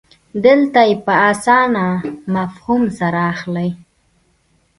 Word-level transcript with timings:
دلته 0.45 0.81
یې 0.89 0.95
په 1.05 1.13
اسانه 1.31 1.85
مفهوم 2.35 2.83
سره 2.99 3.19
اخلئ. 3.33 3.69